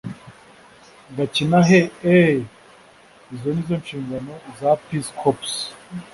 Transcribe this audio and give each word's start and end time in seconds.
gakinahe 1.15 1.79
eeeh! 2.15 2.41
izo 3.33 3.49
ni 3.53 3.61
zo 3.67 3.75
nshingano 3.81 4.33
za 4.59 4.71
peace 4.85 5.11
corps 5.19 5.51